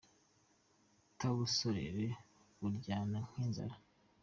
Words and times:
utabusore 1.09 1.85
buryana 2.59 3.19
nkinzara. 3.29 3.75